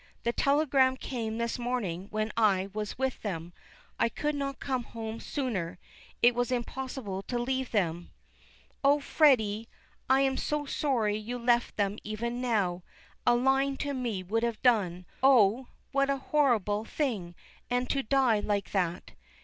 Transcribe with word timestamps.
the 0.23 0.33
telegram 0.33 0.97
came 0.97 1.37
this 1.37 1.59
morning 1.59 2.07
when 2.09 2.31
I 2.35 2.69
was 2.73 2.97
with 2.97 3.21
them. 3.21 3.53
I 3.99 4.09
could 4.09 4.33
not 4.33 4.59
come 4.59 4.83
home 4.83 5.19
sooner; 5.19 5.77
it 6.23 6.33
was 6.33 6.51
impossible 6.51 7.21
to 7.27 7.37
leave 7.37 7.69
them." 7.69 8.09
"Oh, 8.83 8.99
Freddy, 8.99 9.69
I 10.09 10.21
am 10.21 10.37
sorry 10.37 11.17
you 11.17 11.37
left 11.37 11.77
them 11.77 11.99
even 12.03 12.41
now; 12.41 12.81
a 13.27 13.35
line 13.35 13.77
to 13.85 13.93
me 13.93 14.23
would 14.23 14.41
have 14.41 14.59
done. 14.63 15.05
Oh, 15.21 15.67
what 15.91 16.09
a 16.09 16.17
horrible 16.17 16.83
thing, 16.83 17.35
and 17.69 17.87
to 17.91 18.01
die 18.01 18.39
like 18.39 18.71
that." 18.71 19.11